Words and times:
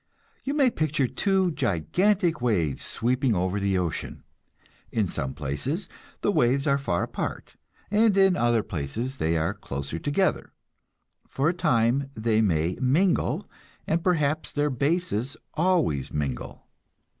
You 0.43 0.55
may 0.55 0.71
picture 0.71 1.05
two 1.07 1.51
gigantic 1.51 2.41
waves 2.41 2.81
sweeping 2.83 3.35
over 3.35 3.59
the 3.59 3.77
ocean. 3.77 4.23
In 4.91 5.05
some 5.05 5.35
places 5.35 5.87
the 6.21 6.31
waves 6.31 6.65
are 6.65 6.79
far 6.79 7.03
apart, 7.03 7.55
and 7.91 8.17
in 8.17 8.35
other 8.35 8.63
places 8.63 9.17
they 9.17 9.37
are 9.37 9.53
closer 9.53 9.99
together; 9.99 10.53
for 11.29 11.49
a 11.49 11.53
time 11.53 12.09
they 12.15 12.41
may 12.41 12.79
mingle, 12.81 13.47
and 13.85 14.03
perhaps 14.03 14.51
their 14.51 14.71
bases 14.71 15.37
always 15.53 16.11
mingle. 16.11 16.65